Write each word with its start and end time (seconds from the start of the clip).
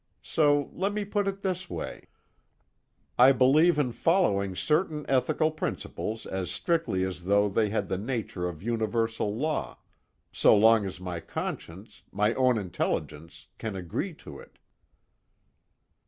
So 0.23 0.71
let 0.73 0.93
me 0.93 1.05
put 1.05 1.27
it 1.27 1.43
this 1.43 1.69
way: 1.69 2.07
I 3.19 3.31
believe 3.33 3.77
in 3.77 3.91
following 3.91 4.55
certain 4.55 5.05
ethical 5.07 5.51
principles 5.51 6.25
as 6.25 6.49
strictly 6.49 7.03
as 7.03 7.25
though 7.25 7.47
they 7.47 7.69
had 7.69 7.87
the 7.87 7.99
nature 7.99 8.47
of 8.49 8.63
universal 8.63 9.31
law, 9.37 9.77
so 10.33 10.57
long 10.57 10.85
as 10.87 10.99
my 10.99 11.17
own 11.17 11.27
conscience, 11.27 12.01
my 12.11 12.33
own 12.33 12.57
intelligence, 12.57 13.49
can 13.59 13.75
agree 13.75 14.15
to 14.15 14.39
it." 14.39 14.57